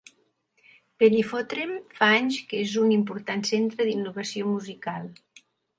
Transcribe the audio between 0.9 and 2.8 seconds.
Benifotrem fa anys que és